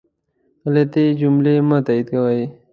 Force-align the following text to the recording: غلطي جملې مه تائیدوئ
غلطي 0.63 1.05
جملې 1.19 1.55
مه 1.67 1.77
تائیدوئ 1.85 2.43